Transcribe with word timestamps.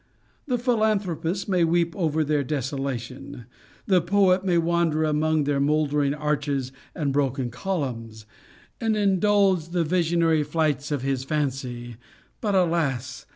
The 0.47 0.57
philanthropist 0.57 1.47
may 1.47 1.63
weep 1.63 1.95
over 1.95 2.23
their 2.23 2.43
desolation 2.43 3.45
the 3.85 4.01
poet 4.01 4.43
may 4.43 4.57
wander 4.57 5.03
among 5.03 5.43
their 5.43 5.59
mouldering 5.59 6.15
arches 6.15 6.71
and 6.95 7.13
broken 7.13 7.51
columns, 7.51 8.25
and 8.79 8.97
indulge 8.97 9.69
the 9.69 9.83
visionary 9.83 10.41
flights 10.41 10.89
of 10.91 11.03
his 11.03 11.23
fancy 11.23 11.97
but 12.41 12.55
alas! 12.55 13.27